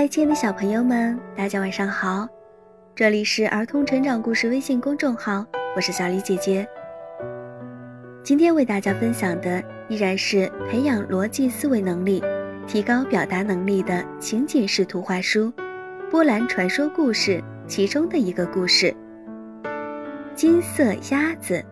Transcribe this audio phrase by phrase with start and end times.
[0.00, 2.26] 嗨，亲爱的小朋友们，大家晚上好！
[2.94, 5.44] 这里是儿童成长故事微信公众号，
[5.76, 6.66] 我是小李姐姐。
[8.24, 12.24] 今天为大家分享的依然是培养逻辑思维能力、
[12.66, 15.52] 提高表达能力的情景式图画书
[16.10, 17.32] 《波兰传说故事》
[17.66, 18.96] 其中的一个故事——
[20.34, 21.62] 金色鸭子，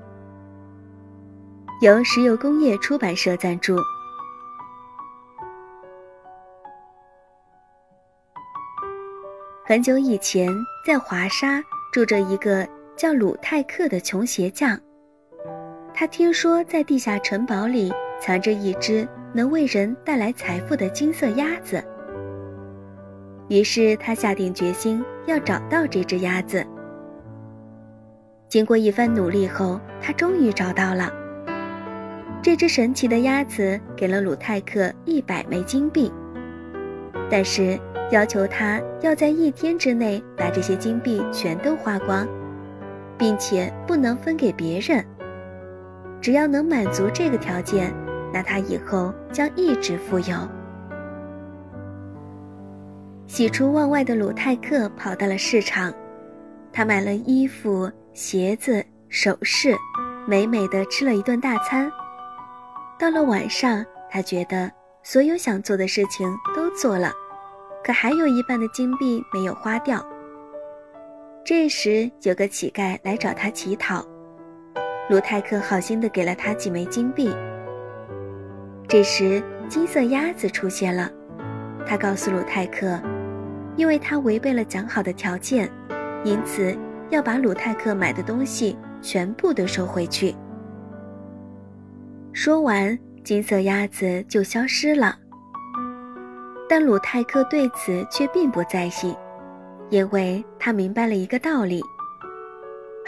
[1.80, 3.78] 由石油工业出版社赞助。
[9.68, 10.48] 很久以前，
[10.82, 14.80] 在华沙住着一个叫鲁泰克的穷鞋匠。
[15.92, 21.84] 他听说在地下城堡里藏着一只能为人带来财富的金色鸭子，
[23.50, 26.66] 于是他下定决心要找到这只鸭子。
[28.48, 31.12] 经过一番努力后，他终于找到了。
[32.40, 36.10] 这只神奇的鸭子给了鲁泰克一百枚金币，
[37.30, 37.78] 但是。
[38.10, 42.26] 要求他要在一天之内把这些金币全都花光，
[43.18, 45.04] 并且不能分给别人。
[46.20, 47.94] 只要能满足这个条件，
[48.32, 50.36] 那他以后将一直富有。
[53.26, 55.92] 喜出望外的鲁泰克跑到了市场，
[56.72, 59.76] 他买了衣服、鞋子、首饰，
[60.26, 61.92] 美美的吃了一顿大餐。
[62.98, 64.72] 到了晚上，他觉得
[65.02, 67.12] 所有想做的事情都做了。
[67.84, 70.04] 可还有一半的金币没有花掉。
[71.44, 74.04] 这时，有个乞丐来找他乞讨，
[75.08, 77.34] 鲁泰克好心的给了他几枚金币。
[78.86, 81.10] 这时，金色鸭子出现了，
[81.86, 83.00] 他告诉鲁泰克，
[83.76, 85.70] 因为他违背了讲好的条件，
[86.24, 86.76] 因此
[87.08, 90.34] 要把鲁泰克买的东西全部都收回去。
[92.34, 95.16] 说完，金色鸭子就消失了。
[96.68, 99.16] 但鲁泰克对此却并不在意，
[99.88, 101.82] 因为他明白了一个道理：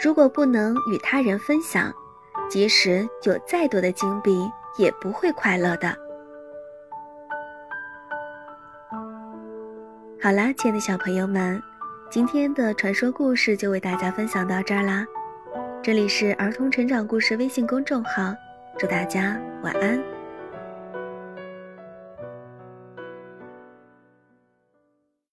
[0.03, 1.93] 如果不能与他人分享，
[2.49, 5.95] 即使有再多的金币，也不会快乐的。
[10.19, 11.61] 好啦，亲爱的小朋友们，
[12.09, 15.05] 今天的传说故事就为大家分享到这儿啦。
[15.83, 18.33] 这里是儿童成长故事微信公众号，
[18.77, 20.20] 祝大家晚安。